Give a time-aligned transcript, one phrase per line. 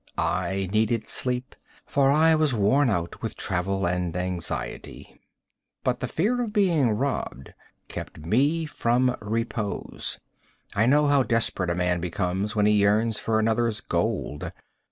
[0.17, 1.55] I needed sleep,
[1.85, 5.21] for I was worn out with travel and anxiety,
[5.83, 7.53] but the fear of being robbed
[7.87, 10.17] kept me from repose.
[10.73, 14.51] I know how desperate a man becomes when he yearns for another's gold.